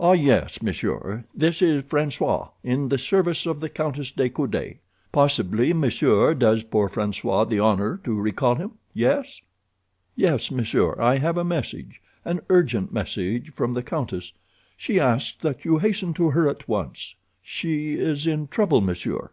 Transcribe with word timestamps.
"Ah, 0.00 0.12
yes, 0.12 0.62
monsieur, 0.62 1.26
this 1.34 1.60
is 1.60 1.82
François—in 1.82 2.88
the 2.88 2.96
service 2.96 3.44
of 3.44 3.60
the 3.60 3.68
Countess 3.68 4.10
de 4.10 4.30
Coude. 4.30 4.76
Possibly 5.12 5.74
monsieur 5.74 6.32
does 6.32 6.62
poor 6.62 6.88
François 6.88 7.46
the 7.46 7.58
honor 7.60 8.00
to 8.04 8.14
recall 8.18 8.54
him—yes? 8.54 9.42
"Yes, 10.16 10.50
monsieur. 10.50 10.98
I 10.98 11.18
have 11.18 11.36
a 11.36 11.44
message, 11.44 12.00
an 12.24 12.40
urgent 12.48 12.90
message 12.90 13.52
from 13.52 13.74
the 13.74 13.82
countess. 13.82 14.32
She 14.78 14.98
asks 14.98 15.36
that 15.42 15.66
you 15.66 15.76
hasten 15.76 16.14
to 16.14 16.30
her 16.30 16.48
at 16.48 16.66
once—she 16.66 17.92
is 17.96 18.26
in 18.26 18.48
trouble, 18.48 18.80
monsieur. 18.80 19.30